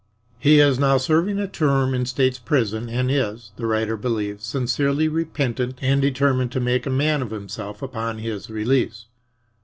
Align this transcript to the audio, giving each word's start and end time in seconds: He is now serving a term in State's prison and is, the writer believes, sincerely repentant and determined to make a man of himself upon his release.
He 0.39 0.59
is 0.59 0.79
now 0.79 0.97
serving 0.97 1.37
a 1.37 1.47
term 1.47 1.93
in 1.93 2.07
State's 2.07 2.39
prison 2.39 2.89
and 2.89 3.11
is, 3.11 3.51
the 3.57 3.67
writer 3.67 3.95
believes, 3.95 4.47
sincerely 4.47 5.07
repentant 5.07 5.77
and 5.79 6.01
determined 6.01 6.51
to 6.53 6.59
make 6.59 6.87
a 6.87 6.89
man 6.89 7.21
of 7.21 7.29
himself 7.29 7.83
upon 7.83 8.17
his 8.17 8.49
release. 8.49 9.05